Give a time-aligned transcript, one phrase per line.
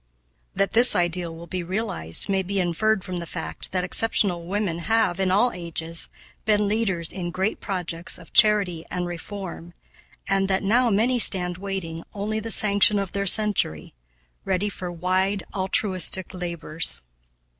[0.55, 4.79] That this ideal will be realized may be inferred from the fact that exceptional women
[4.79, 6.09] have, in all ages,
[6.43, 9.75] been leaders in great projects of charity and reform,
[10.27, 13.93] and that now many stand waiting only the sanction of their century,
[14.43, 17.03] ready for wide altruistic labors.